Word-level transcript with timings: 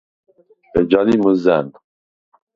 ეჯა 0.79 1.01
ლი 1.05 1.15
მჷზა̈ნ. 1.21 1.65